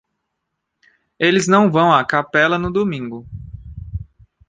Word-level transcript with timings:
Eles 1.19 1.47
não 1.47 1.69
vão 1.71 1.93
à 1.93 2.03
capela 2.03 2.57
no 2.57 2.71
domingo. 2.71 3.27